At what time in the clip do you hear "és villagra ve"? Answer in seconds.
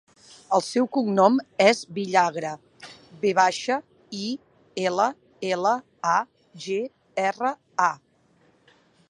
1.65-3.33